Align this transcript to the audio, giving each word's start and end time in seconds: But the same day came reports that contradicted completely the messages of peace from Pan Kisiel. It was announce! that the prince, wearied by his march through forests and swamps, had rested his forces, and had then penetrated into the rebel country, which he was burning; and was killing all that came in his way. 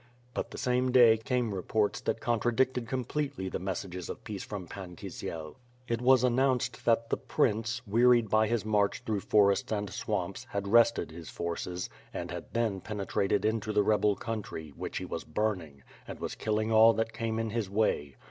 But 0.33 0.49
the 0.49 0.57
same 0.57 0.91
day 0.91 1.15
came 1.17 1.53
reports 1.53 2.01
that 2.01 2.19
contradicted 2.19 2.87
completely 2.87 3.49
the 3.49 3.59
messages 3.59 4.09
of 4.09 4.23
peace 4.23 4.43
from 4.43 4.65
Pan 4.65 4.95
Kisiel. 4.95 5.57
It 5.87 6.01
was 6.01 6.23
announce! 6.23 6.69
that 6.69 7.11
the 7.11 7.17
prince, 7.17 7.83
wearied 7.85 8.27
by 8.27 8.47
his 8.47 8.65
march 8.65 9.03
through 9.05 9.19
forests 9.19 9.71
and 9.71 9.91
swamps, 9.91 10.45
had 10.49 10.67
rested 10.67 11.11
his 11.11 11.29
forces, 11.29 11.87
and 12.11 12.31
had 12.31 12.51
then 12.53 12.79
penetrated 12.81 13.45
into 13.45 13.71
the 13.71 13.83
rebel 13.83 14.15
country, 14.15 14.69
which 14.75 14.97
he 14.97 15.05
was 15.05 15.23
burning; 15.23 15.83
and 16.07 16.19
was 16.19 16.33
killing 16.33 16.71
all 16.71 16.93
that 16.93 17.13
came 17.13 17.37
in 17.37 17.51
his 17.51 17.69
way. 17.69 18.15